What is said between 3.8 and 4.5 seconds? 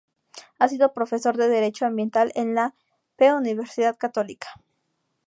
Católica.